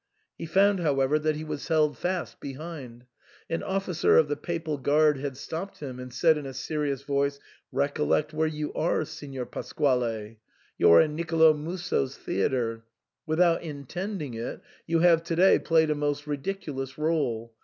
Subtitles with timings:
[0.35, 3.05] He found, however, that he was held fast behind.
[3.51, 7.37] An ofl&cer of the Papal guard had stopped him, and said in a serious voice,"
[7.81, 10.37] Recollect where you are, Signor Pasquale;
[10.79, 12.83] you are in Nicolo Musso's theatre.
[13.27, 17.51] Without intending it, you have to day played a most ridiculous r6le.